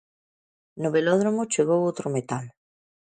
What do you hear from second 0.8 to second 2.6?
No velódromo chegou outro metal.